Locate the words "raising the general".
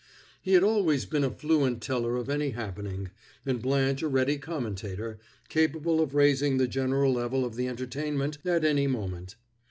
6.15-7.13